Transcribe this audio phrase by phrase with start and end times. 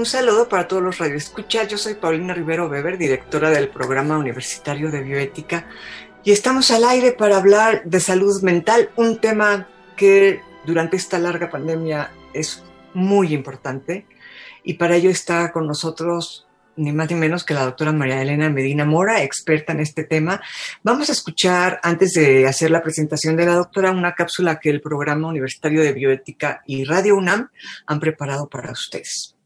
[0.00, 1.68] Un saludo para todos los radioescuchas.
[1.68, 5.66] Yo soy Paulina Rivero Weber, directora del Programa Universitario de Bioética,
[6.24, 9.68] y estamos al aire para hablar de salud mental, un tema
[9.98, 12.64] que durante esta larga pandemia es
[12.94, 14.06] muy importante.
[14.64, 18.48] Y para ello está con nosotros ni más ni menos que la doctora María Elena
[18.48, 20.40] Medina Mora, experta en este tema.
[20.82, 24.80] Vamos a escuchar, antes de hacer la presentación de la doctora, una cápsula que el
[24.80, 27.50] Programa Universitario de Bioética y Radio UNAM
[27.84, 29.36] han preparado para ustedes.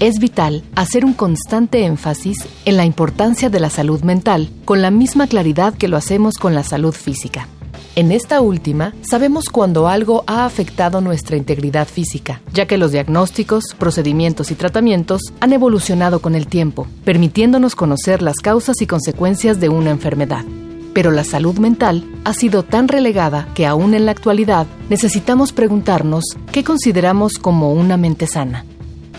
[0.00, 4.90] Es vital hacer un constante énfasis en la importancia de la salud mental con la
[4.90, 7.46] misma claridad que lo hacemos con la salud física.
[7.94, 13.66] En esta última, sabemos cuando algo ha afectado nuestra integridad física, ya que los diagnósticos,
[13.78, 19.68] procedimientos y tratamientos han evolucionado con el tiempo, permitiéndonos conocer las causas y consecuencias de
[19.68, 20.44] una enfermedad.
[20.92, 26.24] Pero la salud mental ha sido tan relegada que aún en la actualidad necesitamos preguntarnos
[26.50, 28.64] qué consideramos como una mente sana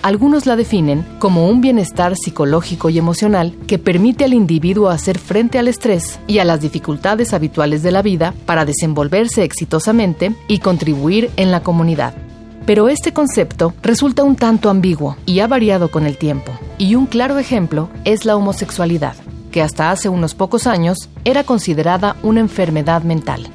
[0.05, 5.57] algunos la definen como un bienestar psicológico y emocional que permite al individuo hacer frente
[5.57, 11.31] al estrés y a las dificultades habituales de la vida para desenvolverse exitosamente y contribuir
[11.37, 12.13] en la comunidad.
[12.67, 16.51] Pero este concepto resulta un tanto ambiguo y ha variado con el tiempo.
[16.77, 19.15] Y un claro ejemplo es la homosexualidad,
[19.49, 23.47] que hasta hace unos pocos años era considerada una enfermedad mental.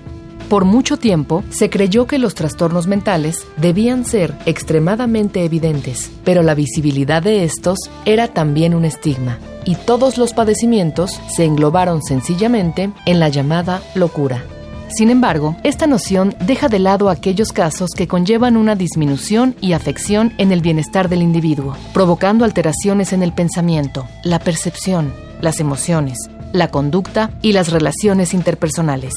[0.50, 6.56] Por mucho tiempo se creyó que los trastornos mentales debían ser extremadamente evidentes, pero la
[6.56, 13.20] visibilidad de estos era también un estigma, y todos los padecimientos se englobaron sencillamente en
[13.20, 14.42] la llamada locura.
[14.88, 20.32] Sin embargo, esta noción deja de lado aquellos casos que conllevan una disminución y afección
[20.36, 26.18] en el bienestar del individuo, provocando alteraciones en el pensamiento, la percepción, las emociones,
[26.52, 29.14] la conducta y las relaciones interpersonales.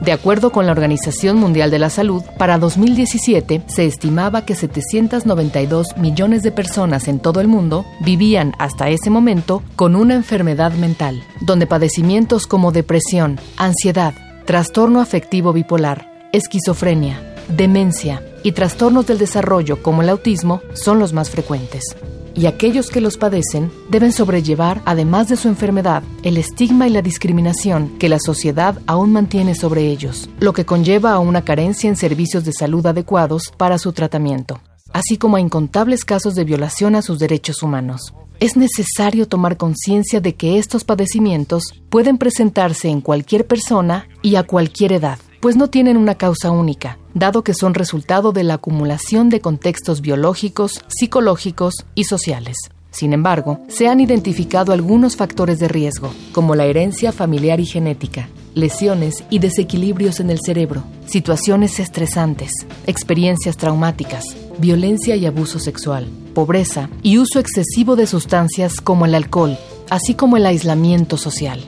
[0.00, 5.98] De acuerdo con la Organización Mundial de la Salud, para 2017 se estimaba que 792
[5.98, 11.22] millones de personas en todo el mundo vivían hasta ese momento con una enfermedad mental,
[11.42, 14.14] donde padecimientos como depresión, ansiedad,
[14.46, 21.28] trastorno afectivo bipolar, esquizofrenia, demencia y trastornos del desarrollo como el autismo son los más
[21.28, 21.94] frecuentes
[22.34, 27.02] y aquellos que los padecen deben sobrellevar, además de su enfermedad, el estigma y la
[27.02, 31.96] discriminación que la sociedad aún mantiene sobre ellos, lo que conlleva a una carencia en
[31.96, 34.60] servicios de salud adecuados para su tratamiento,
[34.92, 38.14] así como a incontables casos de violación a sus derechos humanos.
[38.40, 44.44] Es necesario tomar conciencia de que estos padecimientos pueden presentarse en cualquier persona y a
[44.44, 49.30] cualquier edad pues no tienen una causa única, dado que son resultado de la acumulación
[49.30, 52.56] de contextos biológicos, psicológicos y sociales.
[52.90, 58.28] Sin embargo, se han identificado algunos factores de riesgo, como la herencia familiar y genética,
[58.54, 62.50] lesiones y desequilibrios en el cerebro, situaciones estresantes,
[62.86, 64.24] experiencias traumáticas,
[64.58, 69.56] violencia y abuso sexual, pobreza y uso excesivo de sustancias como el alcohol,
[69.88, 71.60] así como el aislamiento social.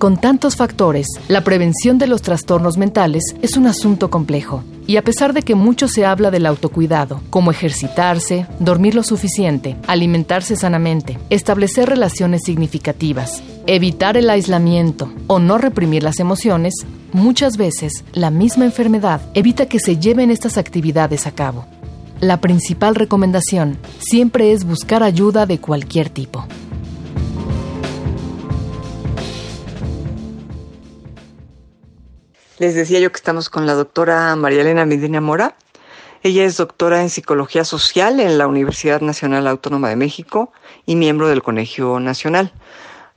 [0.00, 4.64] Con tantos factores, la prevención de los trastornos mentales es un asunto complejo.
[4.86, 9.76] Y a pesar de que mucho se habla del autocuidado, como ejercitarse, dormir lo suficiente,
[9.86, 16.72] alimentarse sanamente, establecer relaciones significativas, evitar el aislamiento o no reprimir las emociones,
[17.12, 21.66] muchas veces la misma enfermedad evita que se lleven estas actividades a cabo.
[22.20, 26.46] La principal recomendación siempre es buscar ayuda de cualquier tipo.
[32.60, 35.56] Les decía yo que estamos con la doctora María Elena Medina Mora.
[36.22, 40.52] Ella es doctora en Psicología Social en la Universidad Nacional Autónoma de México
[40.84, 42.52] y miembro del Colegio Nacional.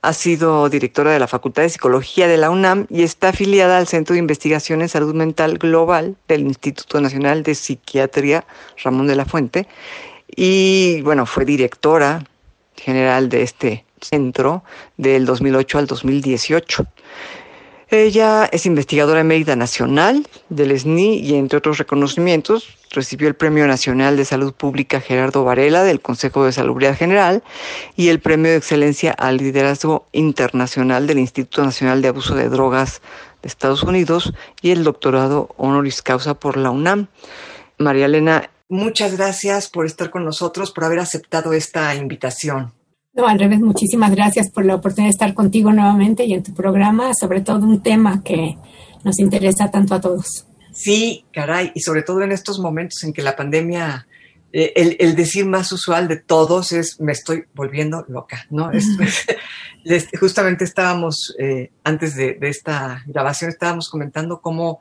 [0.02, 3.88] Ha sido directora de la Facultad de Psicología de la UNAM y está afiliada al
[3.88, 8.46] Centro de Investigación en Salud Mental Global del Instituto Nacional de Psiquiatría
[8.82, 9.68] Ramón de la Fuente.
[10.34, 12.24] Y bueno, fue directora
[12.78, 14.64] general de este centro
[14.96, 16.88] del 2008 al 2018.
[17.94, 24.18] Ella es investigadora emérita nacional del SNI y entre otros reconocimientos recibió el Premio Nacional
[24.18, 27.44] de Salud Pública Gerardo Varela del Consejo de Salubridad General
[27.96, 33.04] y el Premio de Excelencia al Liderazgo Internacional del Instituto Nacional de Abuso de Drogas
[33.44, 37.10] de Estados Unidos y el doctorado honoris causa por la UNAM.
[37.78, 42.74] María Elena muchas gracias por estar con nosotros, por haber aceptado esta invitación.
[43.14, 46.54] No, al revés, muchísimas gracias por la oportunidad de estar contigo nuevamente y en tu
[46.54, 48.58] programa, sobre todo un tema que
[49.04, 50.48] nos interesa tanto a todos.
[50.72, 54.08] Sí, caray, y sobre todo en estos momentos en que la pandemia,
[54.52, 58.72] eh, el, decir más usual de todos es me estoy volviendo loca, ¿no?
[60.20, 64.80] justamente estábamos, eh, antes de, de, esta grabación, estábamos comentando cómo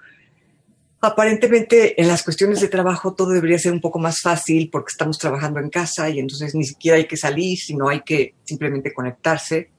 [1.02, 5.18] aparentemente en las cuestiones de trabajo todo debería ser un poco más fácil porque estamos
[5.18, 9.70] trabajando en casa y entonces ni siquiera hay que salir, sino hay que simplemente conectarse.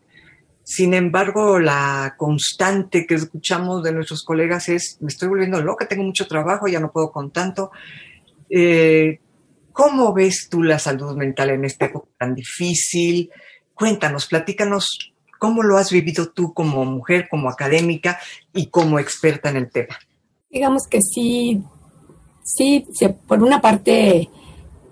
[0.66, 6.04] Sin embargo, la constante que escuchamos de nuestros colegas es, me estoy volviendo loca, tengo
[6.04, 7.72] mucho trabajo, ya no puedo con tanto.
[8.50, 9.20] Eh,
[9.72, 13.32] ¿Cómo ves tú la salud mental en esta época tan difícil?
[13.74, 18.20] Cuéntanos, platícanos cómo lo has vivido tú como mujer, como académica
[18.54, 19.98] y como experta en el tema.
[20.54, 21.64] Digamos que sí,
[22.44, 22.86] sí,
[23.28, 24.30] por una parte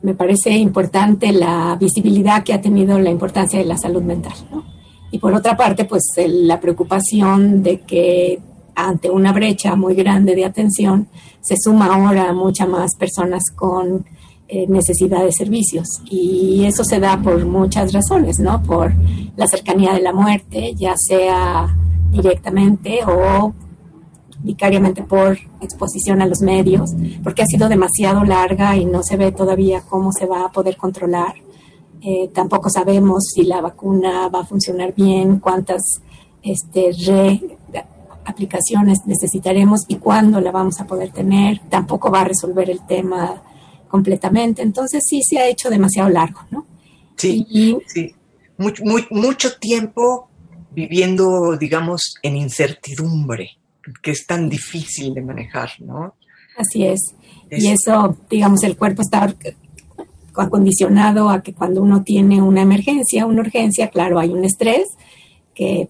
[0.01, 4.63] me parece importante la visibilidad que ha tenido la importancia de la salud mental, ¿no?
[5.11, 8.39] Y por otra parte, pues la preocupación de que
[8.73, 11.07] ante una brecha muy grande de atención
[11.41, 14.05] se suma ahora muchas más personas con
[14.47, 15.87] eh, necesidad de servicios.
[16.09, 18.63] Y eso se da por muchas razones, ¿no?
[18.63, 18.93] Por
[19.35, 21.75] la cercanía de la muerte, ya sea
[22.09, 23.53] directamente o
[24.43, 26.91] vicariamente por exposición a los medios,
[27.23, 30.77] porque ha sido demasiado larga y no se ve todavía cómo se va a poder
[30.77, 31.35] controlar
[32.03, 35.81] eh, tampoco sabemos si la vacuna va a funcionar bien, cuántas
[36.41, 37.39] este, re
[38.25, 41.59] aplicaciones necesitaremos y cuándo la vamos a poder tener.
[41.69, 43.41] Tampoco va a resolver el tema
[43.87, 44.63] completamente.
[44.63, 46.65] Entonces sí se ha hecho demasiado largo, ¿no?
[47.17, 47.45] Sí,
[47.87, 48.15] sí.
[48.57, 50.29] Mucho, mucho tiempo
[50.71, 53.57] viviendo, digamos, en incertidumbre,
[54.01, 56.15] que es tan difícil de manejar, ¿no?
[56.57, 56.99] Así es.
[57.49, 59.33] Y eso, digamos, el cuerpo está
[60.35, 64.87] acondicionado a que cuando uno tiene una emergencia, una urgencia, claro, hay un estrés
[65.53, 65.89] que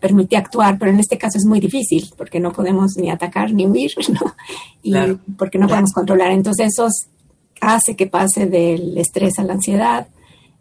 [0.00, 3.66] permite actuar, pero en este caso es muy difícil porque no podemos ni atacar ni
[3.66, 4.34] huir, ¿no?
[4.82, 4.94] Y
[5.36, 6.30] porque no podemos controlar.
[6.30, 6.88] Entonces eso
[7.60, 10.08] hace que pase del estrés a la ansiedad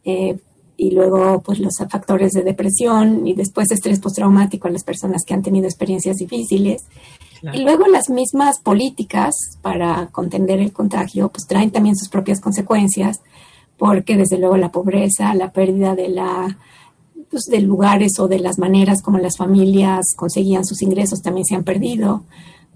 [0.04, 0.38] eh,
[0.78, 5.34] y luego pues los factores de depresión y después estrés postraumático a las personas que
[5.34, 6.84] han tenido experiencias difíciles.
[7.54, 13.20] Y luego las mismas políticas para contender el contagio, pues traen también sus propias consecuencias,
[13.78, 16.58] porque desde luego la pobreza, la pérdida de la
[17.30, 21.56] pues, de lugares o de las maneras como las familias conseguían sus ingresos también se
[21.56, 22.24] han perdido,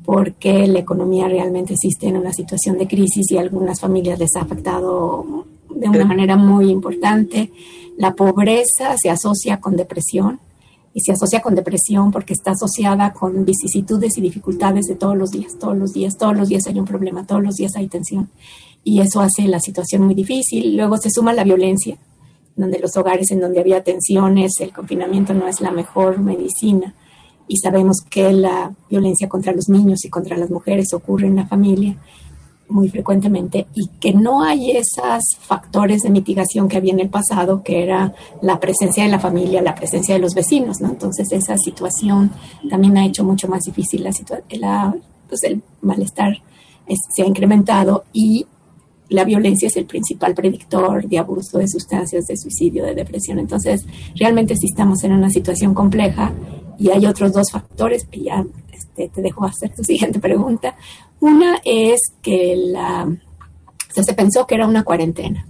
[0.03, 4.35] porque la economía realmente existe en una situación de crisis y a algunas familias les
[4.35, 7.51] ha afectado de una manera muy importante.
[7.99, 10.39] La pobreza se asocia con depresión
[10.93, 15.31] y se asocia con depresión porque está asociada con vicisitudes y dificultades de todos los
[15.31, 18.29] días, todos los días, todos los días hay un problema, todos los días hay tensión
[18.85, 20.77] y eso hace la situación muy difícil.
[20.77, 21.97] Luego se suma la violencia,
[22.55, 26.95] donde los hogares en donde había tensiones, el confinamiento no es la mejor medicina
[27.49, 31.47] y sabemos que la violencia contra los niños y contra las mujeres ocurre en la
[31.47, 31.97] familia
[32.69, 37.63] muy frecuentemente y que no hay esos factores de mitigación que había en el pasado,
[37.63, 40.89] que era la presencia de la familia, la presencia de los vecinos, ¿no?
[40.89, 42.31] Entonces esa situación
[42.69, 44.11] también ha hecho mucho más difícil la,
[44.51, 44.95] la
[45.27, 46.41] pues el malestar
[47.15, 48.45] se ha incrementado y
[49.09, 53.39] la violencia es el principal predictor de abuso de sustancias, de suicidio, de depresión.
[53.39, 53.85] Entonces,
[54.15, 56.31] realmente sí estamos en una situación compleja
[56.77, 60.75] y hay otros dos factores que ya este, te dejo hacer tu siguiente pregunta.
[61.19, 63.09] Una es que la,
[63.93, 65.45] se pensó que era una cuarentena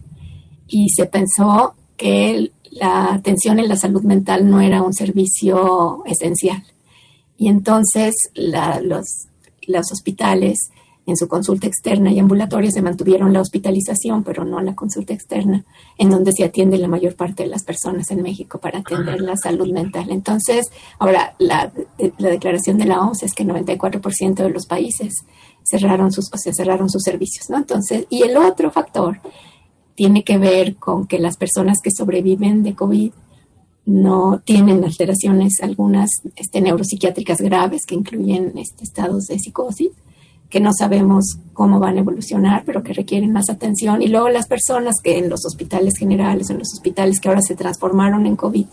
[0.67, 6.63] y se pensó que la atención en la salud mental no era un servicio esencial.
[7.37, 9.05] Y entonces los,
[9.67, 10.69] los hospitales
[11.05, 15.65] en su consulta externa y ambulatoria se mantuvieron la hospitalización, pero no la consulta externa,
[15.97, 19.35] en donde se atiende la mayor parte de las personas en México para atender la
[19.35, 20.11] salud mental.
[20.11, 20.67] Entonces,
[20.99, 21.71] ahora, la,
[22.17, 25.13] la declaración de la OMS es que el 94% de los países
[25.69, 27.57] cerraron sus, o sea, cerraron sus servicios, ¿no?
[27.57, 29.19] Entonces, y el otro factor
[29.95, 33.11] tiene que ver con que las personas que sobreviven de COVID
[33.85, 39.91] no tienen alteraciones algunas este, neuropsiquiátricas graves que incluyen este, estados de psicosis
[40.49, 44.01] que no sabemos cómo van a evolucionar, pero que requieren más atención.
[44.01, 47.55] Y luego las personas que en los hospitales generales, en los hospitales que ahora se
[47.55, 48.65] transformaron en COVID,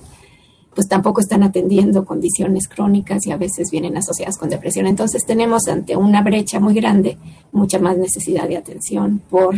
[0.77, 4.87] pues tampoco están atendiendo condiciones crónicas y a veces vienen asociadas con depresión.
[4.87, 7.17] Entonces tenemos ante una brecha muy grande
[7.51, 9.57] mucha más necesidad de atención por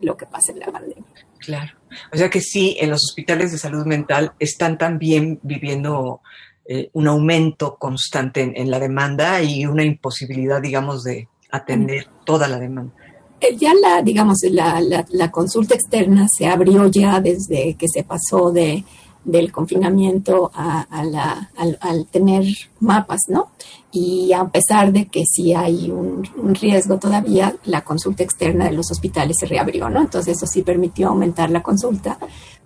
[0.00, 1.04] lo que pasa en la pandemia.
[1.40, 1.72] Claro.
[2.12, 6.20] O sea que sí, en los hospitales de salud mental están también viviendo
[6.66, 12.60] eh, un aumento constante en, la demanda y una imposibilidad, digamos, de atender toda la
[12.60, 12.92] demanda.
[13.40, 18.52] eh, ya la, digamos, la, la, consulta externa se abrió ya desde que se pasó
[18.52, 18.84] de,
[19.24, 22.44] del confinamiento a, la, al, tener
[22.80, 23.48] mapas, ¿no?
[23.90, 28.72] Y a pesar de que sí hay un, un, riesgo todavía, la consulta externa de
[28.72, 30.00] los hospitales se reabrió, ¿no?
[30.00, 32.18] Entonces eso sí permitió aumentar la consulta,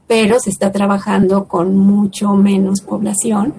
[0.06, 3.54] pero se está trabajando con mucho menos población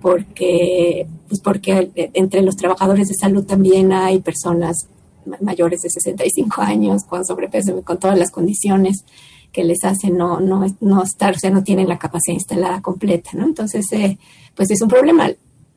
[0.00, 4.86] porque, pues porque entre los trabajadores de salud también hay personas
[5.40, 9.04] mayores de 65 años con sobrepeso, con todas las condiciones
[9.52, 13.30] que les hacen no, no, no estar, o sea, no tienen la capacidad instalada completa,
[13.34, 13.44] ¿no?
[13.44, 14.18] Entonces, eh,
[14.54, 15.30] pues es un problema.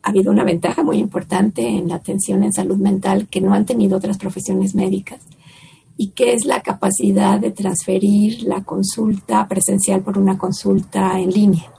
[0.04, 3.66] Ha habido una ventaja muy importante en la atención en salud mental que no han
[3.66, 5.20] tenido otras profesiones médicas
[5.96, 11.72] y que es la capacidad de transferir la consulta presencial por una consulta en línea.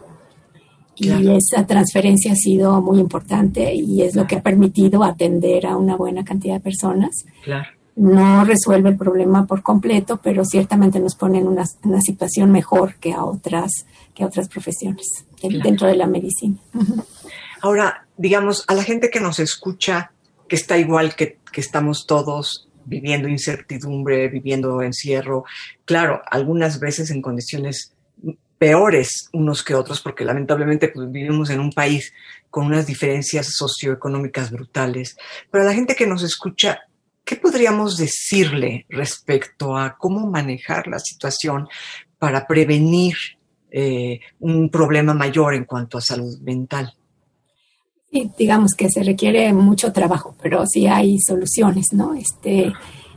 [0.96, 5.76] Y esa transferencia ha sido muy importante y es lo que ha permitido atender a
[5.76, 7.26] una buena cantidad de personas.
[7.44, 7.68] Claro.
[7.96, 11.66] No resuelve el problema por completo, pero ciertamente nos pone en una,
[12.02, 13.72] situación mejor que a otras,
[14.16, 16.58] que a otras profesiones dentro de la medicina.
[17.62, 20.12] Ahora, digamos, a la gente que nos escucha,
[20.48, 25.46] que está igual que, que estamos todos viviendo incertidumbre, viviendo encierro,
[25.86, 27.94] claro, algunas veces en condiciones
[28.64, 32.14] peores unos que otros, porque lamentablemente pues, vivimos en un país
[32.50, 35.18] con unas diferencias socioeconómicas brutales.
[35.52, 36.80] Pero a la gente que nos escucha,
[37.24, 41.68] ¿qué podríamos decirle respecto a cómo manejar la situación
[42.18, 43.16] para prevenir
[43.72, 46.94] eh, un problema mayor en cuanto a salud mental?
[48.38, 52.14] Digamos que se requiere mucho trabajo, pero sí hay soluciones, ¿no?
[52.14, 52.72] Este,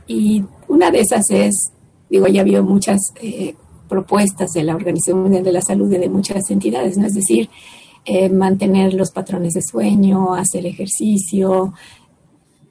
[0.07, 1.71] y una de esas es,
[2.09, 3.55] digo, ya habido muchas eh,
[3.87, 7.05] propuestas de la Organización Mundial de la Salud y de muchas entidades, ¿no?
[7.05, 7.49] Es decir,
[8.05, 11.73] eh, mantener los patrones de sueño, hacer ejercicio,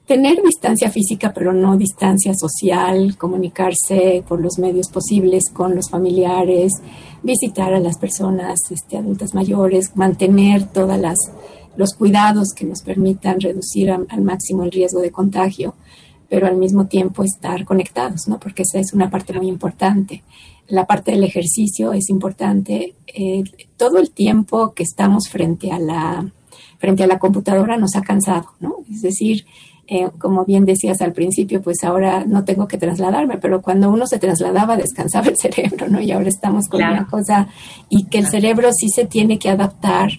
[0.07, 6.71] tener distancia física, pero no distancia social, comunicarse por los medios posibles con los familiares,
[7.21, 11.17] visitar a las personas este, adultas mayores, mantener todas las
[11.75, 15.75] los cuidados que nos permitan reducir al máximo el riesgo de contagio,
[16.27, 18.39] pero al mismo tiempo estar conectados, ¿no?
[18.39, 20.23] Porque esa es una parte muy importante
[20.67, 22.95] la parte del ejercicio es importante.
[23.07, 23.43] Eh,
[23.77, 26.31] todo el tiempo que estamos frente a la
[26.79, 28.77] frente a la computadora nos ha cansado, ¿no?
[28.91, 29.45] Es decir,
[29.89, 34.05] eh, como bien decías al principio, pues ahora no tengo que trasladarme, pero cuando uno
[34.05, 36.01] se trasladaba descansaba el cerebro, ¿no?
[36.01, 37.47] Y ahora estamos con una cosa
[37.87, 40.09] y que el cerebro sí se tiene que adaptar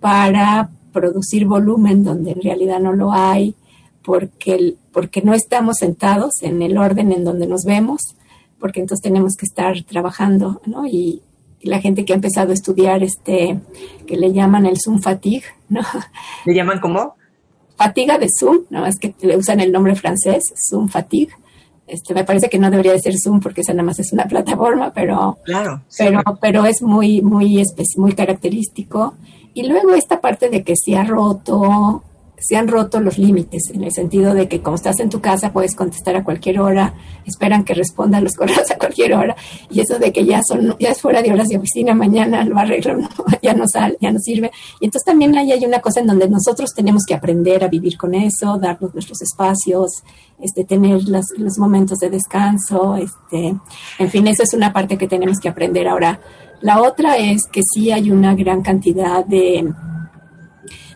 [0.00, 3.54] para producir volumen donde en realidad no lo hay,
[4.02, 8.00] porque, porque no estamos sentados en el orden en donde nos vemos,
[8.58, 10.86] porque entonces tenemos que estar trabajando, ¿no?
[10.86, 11.22] Y,
[11.64, 13.60] la gente que ha empezado a estudiar este,
[14.08, 15.82] que le llaman el Zoom fatigue, ¿no?
[16.44, 17.14] ¿Le llaman cómo?
[17.84, 18.86] Fatiga de Zoom, ¿no?
[18.86, 21.32] Es que le usan el nombre francés, Zoom fatigue.
[21.86, 24.24] Este, me parece que no debería de ser Zoom porque esa nada más es una
[24.26, 27.62] plataforma, pero, claro, pero, pero es muy, muy,
[27.96, 29.14] muy característico.
[29.54, 32.02] Y luego esta parte de que se ha roto
[32.42, 35.52] se han roto los límites, en el sentido de que como estás en tu casa
[35.52, 36.94] puedes contestar a cualquier hora,
[37.24, 39.36] esperan que respondan los correos a cualquier hora,
[39.70, 42.58] y eso de que ya son, ya es fuera de horas de oficina, mañana lo
[42.58, 42.98] arreglo,
[43.42, 44.50] ya no sale, ya no sirve.
[44.80, 47.96] Y entonces también hay, hay una cosa en donde nosotros tenemos que aprender a vivir
[47.96, 50.02] con eso, darnos nuestros espacios,
[50.40, 53.54] este, tener los, los momentos de descanso, este,
[53.98, 56.18] en fin, eso es una parte que tenemos que aprender ahora.
[56.60, 59.72] La otra es que sí hay una gran cantidad de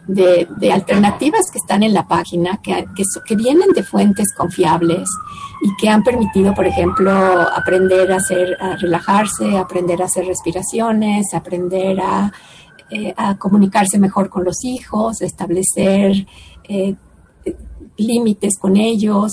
[0.07, 2.87] de, alternativas que están en la página, que,
[3.27, 5.09] que, vienen de fuentes confiables
[5.63, 11.35] y que han permitido, por ejemplo, aprender a, hacer, a relajarse, aprender a hacer respiraciones,
[11.35, 12.33] aprender a,
[12.91, 16.27] eh, comunicarse mejor con los hijos, establecer
[16.69, 16.95] eh,
[17.97, 19.33] límites con ellos.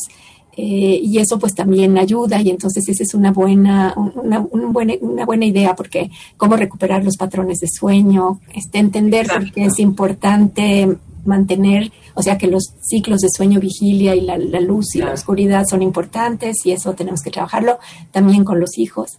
[0.55, 5.25] Eh, y eso pues también ayuda y entonces esa es una buena, una, buena, una
[5.25, 10.95] buena idea porque cómo recuperar los patrones de sueño, este, entender por qué es importante
[11.25, 15.65] mantener, o sea que los ciclos de sueño, vigilia y la, luz y la oscuridad
[15.67, 17.79] son importantes y eso tenemos que trabajarlo
[18.11, 19.17] también con los hijos.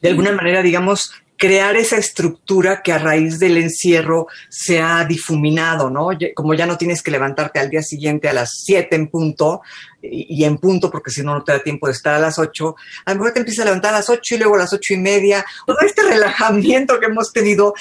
[0.00, 5.90] De alguna manera, digamos, crear esa estructura que a raíz del encierro se ha difuminado,
[5.90, 6.10] ¿no?
[6.34, 9.60] Como ya no tienes que levantarte al día siguiente a las 7 en punto
[10.02, 12.74] y, en punto, porque si no, no te da tiempo de estar a las 8,
[13.04, 14.94] a lo mejor te empiezas a levantar a las 8 y luego a las ocho
[14.94, 15.44] y media.
[15.66, 17.74] Todo este relajamiento que hemos tenido,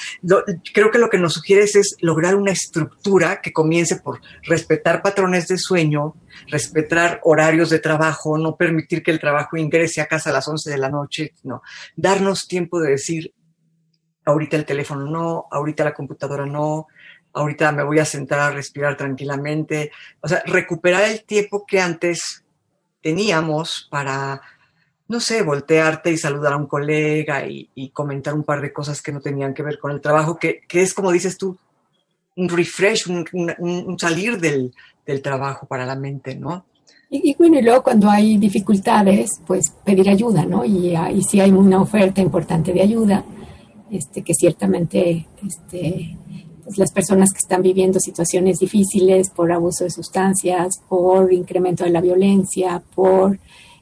[0.74, 5.48] creo que lo que nos sugieres es lograr una estructura que comience por respetar patrones
[5.48, 6.16] de sueño,
[6.48, 10.70] respetar horarios de trabajo, no permitir que el trabajo ingrese a casa a las 11
[10.70, 11.62] de la noche, no,
[11.96, 13.34] darnos tiempo de decir,
[14.26, 16.88] ahorita el teléfono no, ahorita la computadora no,
[17.34, 19.92] ahorita me voy a sentar a respirar tranquilamente.
[20.22, 22.44] O sea, recuperar el tiempo que antes
[23.02, 24.42] teníamos para,
[25.08, 29.12] no sé, voltearte y saludar a un colega y, comentar un par de cosas que
[29.12, 31.58] no tenían que ver con el trabajo, que, es como dices tú,
[32.36, 34.74] un refresh, un, salir del,
[35.22, 36.64] trabajo para la mente, ¿no?
[37.10, 40.64] Y, bueno, y luego cuando hay dificultades, pues pedir ayuda, ¿no?
[40.64, 43.26] Y, y si hay una oferta importante de ayuda,
[43.92, 46.16] este, que ciertamente este,
[46.72, 51.90] pues las personas que están viviendo situaciones difíciles por abuso de sustancias, por incremento de
[51.90, 53.38] la violencia, por...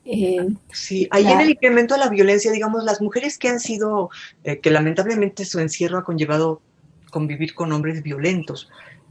[0.06, 4.10] Eh, sí, ahí en el incremento de la violencia, digamos, las mujeres que han sido,
[4.44, 6.64] eh, que lamentablemente su encierro ha conllevado
[7.12, 8.70] convivir con hombres violentos,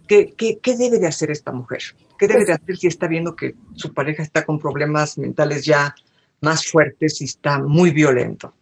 [0.08, 1.82] ¿qué, qué, qué debe de hacer esta mujer?
[2.18, 5.64] ¿Qué debe de pues hacer si está viendo que su pareja está con problemas mentales
[5.64, 5.94] ya
[6.40, 8.52] más fuertes y está muy violento?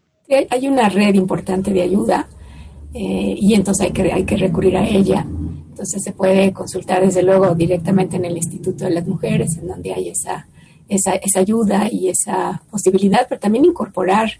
[0.50, 2.28] Hay una red importante de ayuda
[2.98, 5.26] eh, y entonces hay que, hay que recurrir a ella.
[5.68, 9.92] Entonces se puede consultar desde luego directamente en el Instituto de las Mujeres, en donde
[9.92, 10.48] hay esa,
[10.88, 14.30] esa, esa ayuda y esa posibilidad, pero también incorporar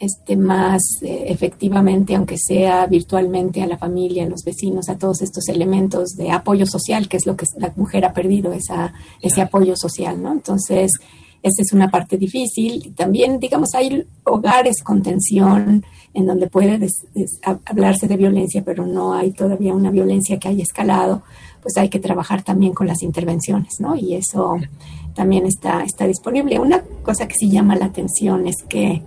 [0.00, 5.22] este, más eh, efectivamente, aunque sea virtualmente, a la familia, a los vecinos, a todos
[5.22, 9.40] estos elementos de apoyo social, que es lo que la mujer ha perdido, esa, ese
[9.40, 10.32] apoyo social, ¿no?
[10.32, 10.90] Entonces,
[11.44, 12.92] esa es una parte difícil.
[12.96, 16.78] También, digamos, hay hogares con tensión en donde puede
[17.66, 21.22] hablarse de violencia, pero no hay todavía una violencia que haya escalado,
[21.62, 23.94] pues hay que trabajar también con las intervenciones, ¿no?
[23.94, 24.56] Y eso
[25.14, 26.58] también está, está disponible.
[26.58, 29.02] Una cosa que sí llama la atención es que,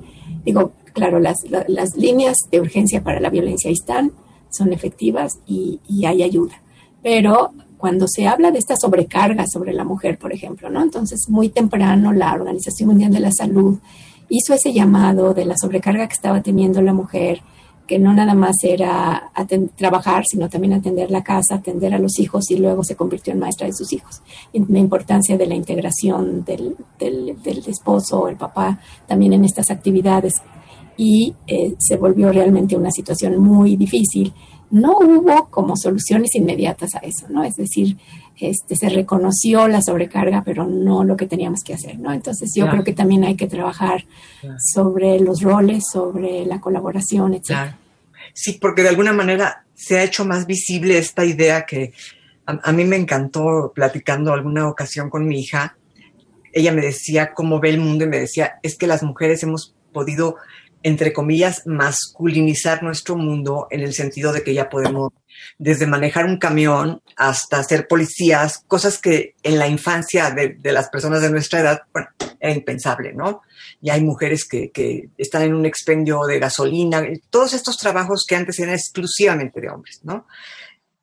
[0.45, 4.12] digo, claro, las, las líneas de urgencia para la violencia están,
[4.50, 6.62] son efectivas y hay ayuda.
[7.01, 7.51] Pero
[7.83, 10.81] cuando se habla de esta sobrecarga sobre la mujer, por ejemplo, ¿no?
[10.81, 13.77] Entonces, muy temprano la Organización Mundial de la Salud
[14.33, 17.41] hizo ese llamado de la sobrecarga que estaba teniendo la mujer,
[17.85, 19.31] que no nada más era
[19.75, 23.39] trabajar, sino también atender la casa, atender a los hijos y luego se convirtió en
[23.39, 24.23] maestra de sus hijos.
[24.53, 30.33] la importancia de la integración del, del, del esposo el papá también en estas actividades
[30.98, 34.33] y eh, se volvió realmente una situación muy difícil
[34.74, 37.43] no hubo como soluciones inmediatas a eso, ¿no?
[37.43, 37.96] Es decir,
[38.50, 42.14] este, se reconoció la sobrecarga, pero no lo que teníamos que hacer, ¿no?
[42.14, 44.06] Entonces yo creo que también hay que trabajar
[44.58, 47.75] sobre los roles, sobre la colaboración, etc.
[48.34, 51.94] Sí, porque de alguna manera se ha hecho más visible esta idea que
[52.46, 55.77] a, mí me encantó platicando alguna ocasión con mi hija.
[56.51, 59.74] Ella me decía cómo ve el mundo y me decía, es que las mujeres hemos
[59.92, 60.36] podido
[60.83, 65.13] entre comillas, masculinizar nuestro mundo en el sentido de que ya podemos
[65.57, 71.22] desde manejar un camión hasta ser policías, cosas que en la infancia de, las personas
[71.22, 73.41] de nuestra edad, bueno, era impensable, ¿no?
[73.81, 78.35] Y hay mujeres que, que, están en un expendio de gasolina, todos estos trabajos que
[78.35, 80.27] antes eran exclusivamente de hombres, ¿no?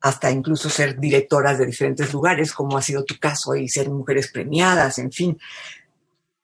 [0.01, 4.31] Hasta incluso ser directoras de diferentes lugares, como ha sido tu caso, y ser mujeres
[4.31, 5.39] premiadas, en fin.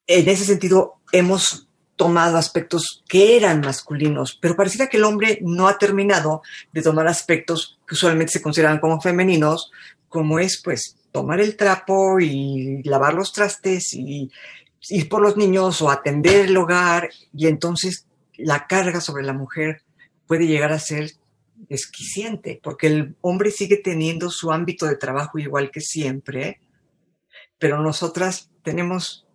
[0.05, 1.66] En ese sentido, hemos
[1.97, 7.07] tomado aspectos que eran masculinos, pero pareciera que el hombre no ha terminado de tomar
[7.07, 9.71] aspectos que usualmente se consideran como femeninos,
[10.07, 14.31] como es pues tomar el trapo y lavar los trastes y
[14.89, 18.05] ir por los niños o atender el hogar y entonces
[18.37, 19.81] la carga sobre la mujer
[20.27, 21.11] puede llegar a ser
[21.69, 26.61] desquiciente, porque el hombre sigue teniendo su ámbito de trabajo igual que siempre,
[27.57, 29.26] pero nosotras tenemos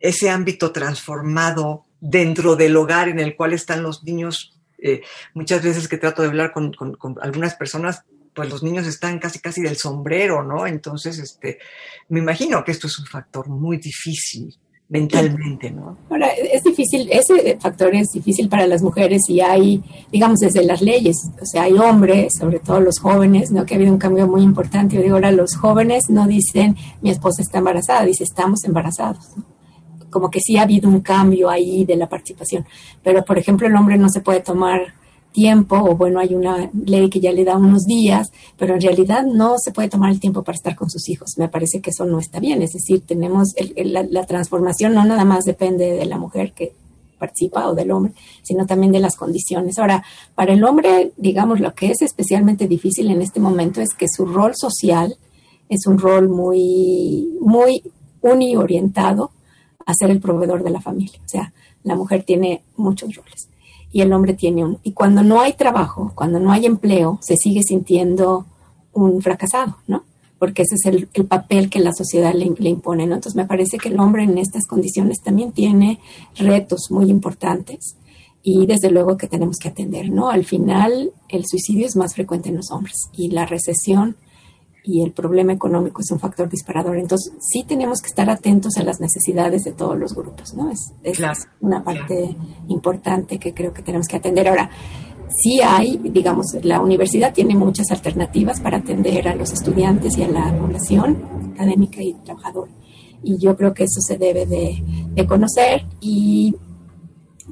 [0.00, 4.58] ese ámbito transformado dentro del hogar en el cual están los niños.
[4.78, 5.02] Eh,
[5.32, 6.74] muchas veces que trato de hablar con,
[7.22, 8.02] algunas personas,
[8.34, 10.66] pues los niños están casi casi del sombrero, ¿no?
[10.66, 11.58] Entonces, este,
[12.08, 14.54] me imagino que esto es un factor muy difícil
[14.90, 15.96] mentalmente, ¿no?
[16.10, 20.82] Ahora, es difícil, ese factor es difícil para las mujeres y hay, digamos, desde las
[20.82, 23.64] leyes, o sea, hay hombres, sobre todo los jóvenes, ¿no?
[23.64, 24.96] Que ha habido un cambio muy importante.
[24.96, 29.53] Yo digo, ahora los jóvenes no dicen, mi esposa está embarazada, dice, estamos embarazados, ¿no?
[30.14, 32.64] Como que sí ha habido un cambio ahí de la participación.
[33.02, 34.94] Pero, por ejemplo, el hombre no se puede tomar
[35.32, 39.24] tiempo, o bueno, hay una ley que ya le da unos días, pero en realidad
[39.26, 41.32] no se puede tomar el tiempo para estar con sus hijos.
[41.36, 42.62] Me parece que eso no está bien.
[42.62, 46.74] Es decir, tenemos la, transformación no nada más depende de la mujer que
[47.18, 49.80] participa o del hombre, sino también de las condiciones.
[49.80, 50.04] Ahora,
[50.36, 54.26] para el hombre, digamos, lo que es especialmente difícil en este momento es que su
[54.26, 55.16] rol social
[55.68, 57.82] es un rol muy, muy
[58.20, 59.32] uniorientado
[59.86, 61.18] a ser el proveedor de la familia.
[61.24, 63.48] O sea, la mujer tiene muchos roles
[63.92, 64.80] y el hombre tiene uno.
[64.82, 68.46] Y cuando no hay trabajo, cuando no hay empleo, se sigue sintiendo
[68.92, 70.04] un fracasado, ¿no?
[70.38, 73.14] Porque ese es el, papel que la sociedad le, le, impone, ¿no?
[73.14, 76.00] Entonces me parece que el hombre en estas condiciones también tiene
[76.36, 77.96] retos muy importantes
[78.42, 80.28] y desde luego que tenemos que atender, ¿no?
[80.28, 84.16] Al final el suicidio es más frecuente en los hombres y la recesión
[84.86, 86.98] y el problema económico es un factor disparador.
[86.98, 90.70] Entonces, sí tenemos que estar atentos a las necesidades de todos los grupos, ¿no?
[90.70, 90.92] Es,
[91.60, 92.36] una parte
[92.68, 94.46] importante que creo que tenemos que atender.
[94.46, 94.70] Ahora,
[95.42, 100.28] sí hay, digamos, la universidad tiene muchas alternativas para atender a los estudiantes y a
[100.28, 102.70] la población académica y trabajadora.
[103.22, 106.54] Y yo creo que eso se debe de, conocer y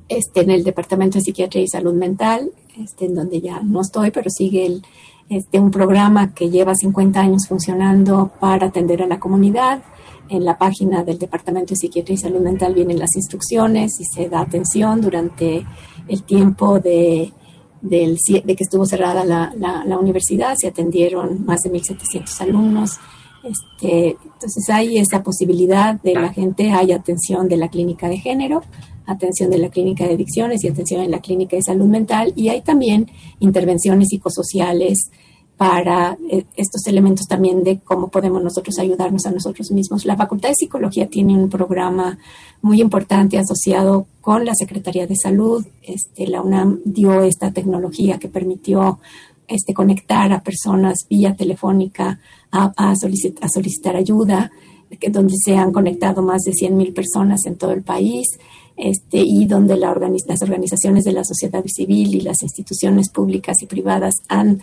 [0.06, 4.10] este, en el Departamento de Psiquiatría y Salud Mental, este, en donde ya no estoy,
[4.10, 4.82] pero sigue el,
[5.28, 9.82] este, un programa que lleva 50 años funcionando para atender a la comunidad.
[10.28, 14.28] En la página del Departamento de Psiquiatría y Salud Mental vienen las instrucciones y se
[14.28, 15.66] da atención durante
[16.08, 17.32] el tiempo de,
[17.80, 20.54] del, de que estuvo cerrada la, la, universidad.
[20.56, 22.98] Se atendieron más de 1.700 alumnos.
[23.42, 28.62] Este, entonces hay esa posibilidad de la gente, hay atención de la clínica de género,
[29.06, 32.48] atención de la clínica de adicciones y atención en la clínica de salud mental y
[32.48, 33.10] hay también
[33.40, 35.10] intervenciones psicosociales
[35.56, 40.04] para eh, estos elementos también de cómo podemos nosotros ayudarnos a nosotros mismos.
[40.04, 42.18] La Facultad de Psicología tiene un programa
[42.62, 45.64] muy importante asociado con la Secretaría de Salud.
[45.82, 48.98] Este, la UNAM dio esta tecnología que permitió
[49.46, 52.18] este, conectar a personas vía telefónica
[52.50, 54.50] a, solicitar ayuda,
[55.10, 58.26] donde se han conectado más de 100.000 personas en todo el país.
[58.74, 59.94] Este, y donde la
[60.26, 64.60] las organizaciones de la sociedad civil y las instituciones públicas y privadas han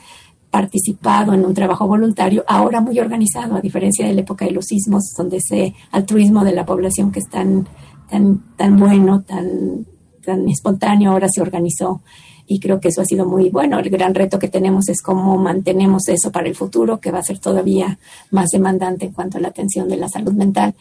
[0.50, 4.66] participado en un trabajo voluntario, ahora muy organizado, a diferencia de la época de los
[4.66, 7.68] sismos, donde ese altruismo de la población que es tan,
[8.10, 9.86] tan, tan bueno, tan,
[10.26, 12.02] tan espontáneo, ahora se organizó.
[12.52, 13.78] Y creo que eso ha sido muy bueno.
[13.78, 17.24] El gran reto que tenemos es cómo mantenemos eso para el futuro, que va a
[17.24, 18.00] ser todavía
[18.32, 20.74] más demandante en cuanto a la atención de la salud mental.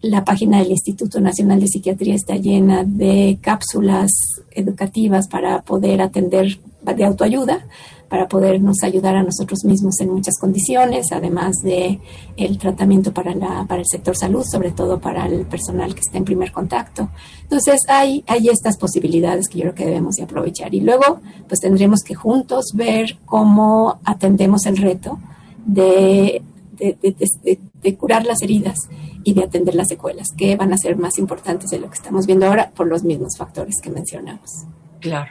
[0.00, 4.10] La página del Instituto Nacional de Psiquiatría está llena de cápsulas
[4.52, 7.66] educativas para poder atender de autoayuda,
[8.10, 12.00] para podernos ayudar a nosotros mismos en muchas condiciones, además de
[12.36, 16.18] el tratamiento para, la, para el sector salud, sobre todo para el personal que está
[16.18, 17.08] en primer contacto.
[17.44, 20.74] Entonces, hay, hay estas posibilidades que yo creo que debemos de aprovechar.
[20.74, 25.20] Y luego, pues tendremos que juntos ver cómo atendemos el reto
[25.64, 26.42] de,
[26.78, 28.76] de curar las heridas
[29.22, 32.26] y de atender las secuelas, que van a ser más importantes de lo que estamos
[32.26, 34.64] viendo ahora por los mismos factores que mencionamos.
[34.98, 35.30] Claro,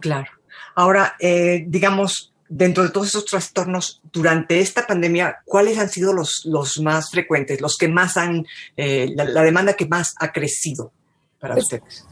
[0.00, 0.37] claro.
[0.78, 6.42] Ahora, eh, digamos, dentro de todos esos trastornos durante esta pandemia, ¿cuáles han sido los,
[6.44, 10.92] los más frecuentes, los que más han, eh, la, demanda que más ha crecido
[11.40, 12.06] para pues, ustedes?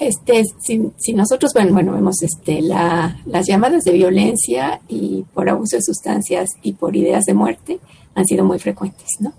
[0.00, 0.42] Este,
[0.98, 5.82] si, nosotros, bueno, bueno vemos este, la, las llamadas de violencia y por abuso de
[5.82, 7.78] sustancias y por ideas de muerte
[8.16, 9.32] han sido muy frecuentes, ¿no?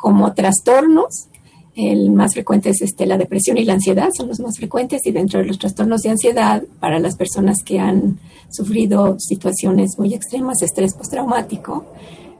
[0.00, 1.28] como trastornos,
[1.76, 5.12] el más frecuente es este, la depresión y la ansiedad, son los más frecuentes y
[5.12, 8.18] dentro de los trastornos de ansiedad, para las personas que han
[8.50, 11.86] sufrido situaciones muy extremas, estrés postraumático,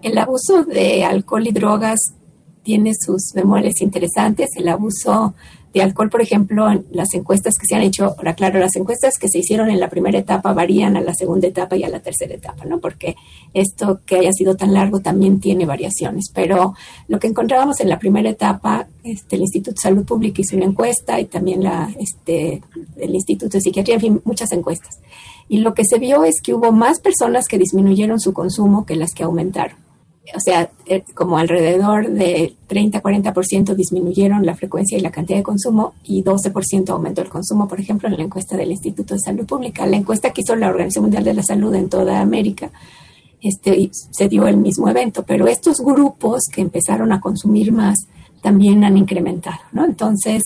[0.03, 1.99] el abuso de alcohol y drogas
[2.63, 5.35] tiene sus memorias interesantes, el abuso
[5.73, 9.29] de alcohol, por ejemplo, las encuestas que se han hecho, ahora claro, las encuestas que
[9.29, 12.35] se hicieron en la primera etapa varían a la segunda etapa y a la tercera
[12.35, 12.81] etapa, ¿no?
[12.81, 13.15] Porque
[13.55, 16.75] esto que haya sido tan largo también tiene variaciones, pero
[17.07, 20.67] lo que encontrábamos en la primera etapa, este, el Instituto de Salud Pública hizo una
[20.67, 22.63] encuesta y también la, este,
[22.97, 24.99] el Instituto de Psiquiatría, en fin, muchas encuestas.
[25.49, 28.97] Y lo que se vio es que hubo más personas que disminuyeron su consumo que
[28.97, 29.90] las que aumentaron
[30.35, 35.95] o sea, eh, como alrededor de 30-40% disminuyeron la frecuencia y la cantidad de consumo
[36.05, 39.87] y 12% aumentó el consumo, por ejemplo, en la encuesta del Instituto de Salud Pública.
[39.87, 42.71] La encuesta que hizo la Organización Mundial de la Salud en toda América
[43.43, 47.97] este, se dio el mismo evento, pero estos grupos que empezaron a consumir más
[48.43, 49.85] también han incrementado, ¿no?
[49.85, 50.43] Entonces,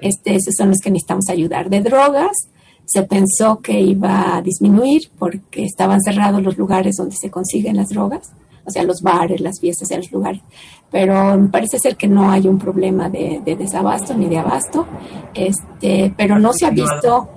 [0.00, 1.70] este, esos son los que necesitamos ayudar.
[1.70, 2.36] De drogas,
[2.84, 7.88] se pensó que iba a disminuir porque estaban cerrados los lugares donde se consiguen las
[7.88, 8.32] drogas
[8.66, 10.42] o sea, los bares, las fiestas los lugares.
[10.90, 14.86] Pero parece ser que no hay un problema de, desabasto ni de abasto,
[15.34, 17.28] este, pero no se ha visto,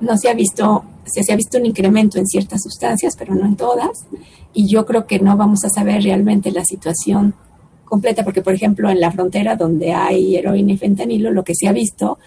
[0.00, 3.46] no se ha visto, se, se ha visto un incremento en ciertas sustancias, pero no
[3.46, 4.06] en todas,
[4.52, 7.34] y yo creo que no vamos a saber realmente la situación
[7.84, 11.68] completa, porque por ejemplo en la frontera donde hay heroína y fentanilo, lo que se
[11.68, 12.18] ha visto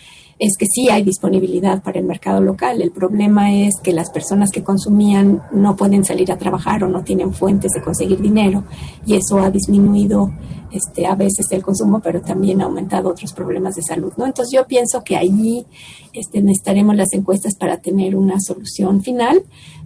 [0.42, 2.82] es que sí hay disponibilidad para el mercado local.
[2.82, 7.04] El problema es que las personas que consumían no pueden salir a trabajar o no
[7.04, 8.64] tienen fuentes de conseguir dinero
[9.06, 10.32] y eso ha disminuido
[10.72, 14.14] este, a veces el consumo, pero también ha aumentado otros problemas de salud.
[14.18, 14.26] ¿no?
[14.26, 15.64] Entonces yo pienso que allí
[16.12, 19.44] este, necesitaremos las encuestas para tener una solución final,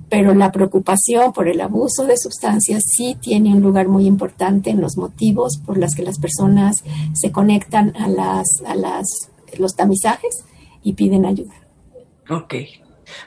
[0.07, 4.79] pero la preocupación por el abuso de sustancias sí tiene un lugar muy importante en
[4.79, 6.75] los motivos por los que las personas
[7.13, 9.05] se conectan a las, a las
[9.59, 10.45] los tamizajes
[10.83, 11.53] y piden ayuda.
[12.29, 12.55] Ok.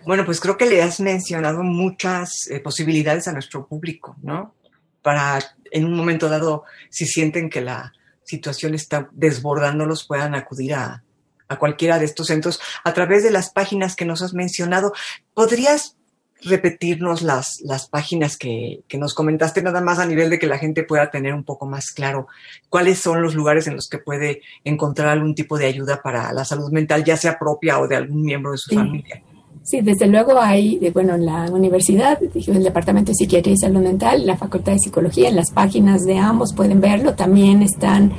[0.05, 4.55] Bueno, pues creo que le has mencionado muchas eh, posibilidades a nuestro público, ¿no?
[5.03, 5.38] para
[5.71, 7.93] en un momento dado, si sienten que la
[8.25, 11.05] situación está desbordándolos, puedan acudir a,
[11.49, 14.93] a cualquiera de estos centros a través de las páginas que nos has mencionado.
[15.35, 15.97] ¿Podrías
[16.42, 20.59] repetirnos las, las páginas que, que, nos comentaste, nada más a nivel de que la
[20.59, 22.29] gente pueda tener un poco más claro
[22.68, 26.44] cuáles son los lugares en los que puede encontrar algún tipo de ayuda para la
[26.44, 29.22] salud mental, ya sea propia o de algún miembro de su familia.
[29.71, 34.25] Sí, desde luego hay, bueno, en la universidad, el Departamento de Psiquiatría y Salud Mental,
[34.25, 37.13] la Facultad de Psicología, en las páginas de ambos pueden verlo.
[37.13, 38.11] También están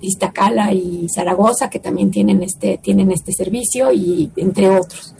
[0.00, 5.14] Iztacala y Zaragoza, que también tienen este, tienen este servicio, y entre otros.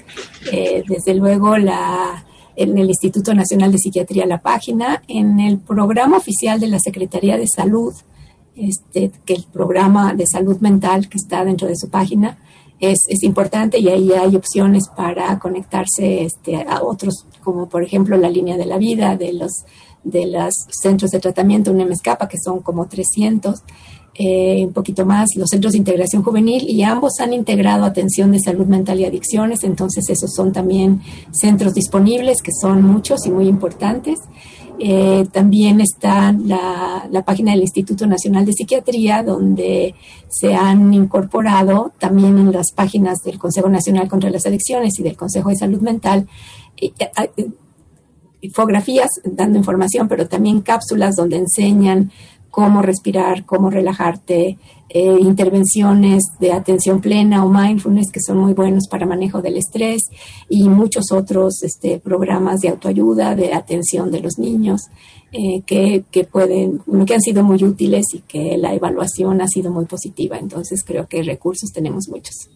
[0.50, 2.24] Eh, desde luego, la,
[2.56, 7.36] en el Instituto Nacional de Psiquiatría, la página, en el programa oficial de la Secretaría
[7.36, 7.92] de Salud,
[8.56, 12.38] este, que el programa de salud mental que está dentro de su página,
[12.80, 18.16] es, es, importante y ahí hay opciones para conectarse este, a otros, como por ejemplo
[18.16, 19.64] la línea de la vida de los
[20.02, 23.62] de los centros de tratamiento UNEMESCAPA, que son como 300,
[24.14, 28.40] eh, un poquito más, los centros de integración juvenil, y ambos han integrado atención de
[28.40, 31.00] salud mental y adicciones, entonces esos son también
[31.32, 34.18] centros disponibles, que son muchos y muy importantes.
[34.82, 39.94] Eh, también está la, la, página del Instituto Nacional de Psiquiatría, donde
[40.28, 45.18] se han incorporado también en las páginas del Consejo Nacional contra las Adicciones y del
[45.18, 46.26] Consejo de Salud Mental
[46.80, 46.92] eh,
[47.36, 47.50] eh,
[48.40, 52.10] infografías dando información, pero también cápsulas donde enseñan
[52.50, 54.58] cómo respirar, cómo relajarte,
[54.92, 60.00] eh, intervenciones de atención plena o mindfulness que son muy buenos para manejo del estrés
[60.48, 64.88] y muchos otros este, programas de autoayuda, de atención de los niños
[65.30, 69.70] eh, que, que, pueden, que han sido muy útiles y que la evaluación ha sido
[69.70, 70.38] muy positiva.
[70.38, 72.50] Entonces creo que recursos tenemos muchos.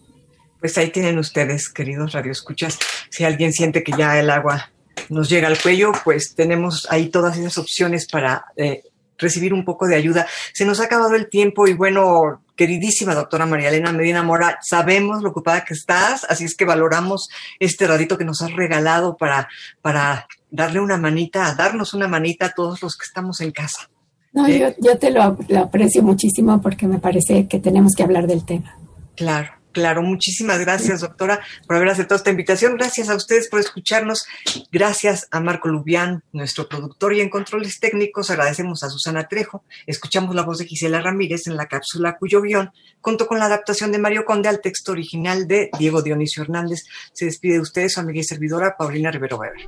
[0.59, 2.79] Pues ahí tienen ustedes, queridos radioescuchas.
[3.09, 4.71] Si alguien siente que ya el agua
[5.09, 8.83] nos llega al cuello, pues tenemos ahí todas esas opciones para eh,
[9.17, 10.27] recibir un poco de ayuda.
[10.53, 15.21] Se nos ha acabado el tiempo y bueno, queridísima doctora María Elena Medina Mora, sabemos
[15.21, 19.47] lo ocupada que estás, así es que valoramos este ratito que nos has regalado para,
[19.81, 23.89] para darle una manita, darnos una manita a todos los que estamos en casa.
[24.33, 28.27] No, yo, yo, te lo, lo aprecio muchísimo porque me parece que tenemos que hablar
[28.27, 28.77] del tema.
[29.15, 29.51] Claro.
[29.75, 32.77] Claro, muchísimas gracias, doctora, por haber aceptado esta invitación.
[32.77, 34.25] Gracias a ustedes por escucharnos.
[34.71, 38.31] Gracias a Marco Lubián, nuestro productor y en controles técnicos.
[38.31, 39.65] Agradecemos a Susana Trejo.
[39.85, 43.91] Escuchamos la voz de Gisela Ramírez en la cápsula cuyo guion contó con la adaptación
[43.91, 46.85] de Mario Conde al texto original de Diego Dionisio Hernández.
[47.11, 49.67] Se despide de ustedes su amiga y servidora Paulina Rivero Weber.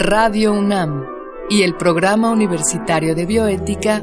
[0.00, 1.06] Radio UNAM
[1.48, 4.02] y el Programa Universitario de Bioética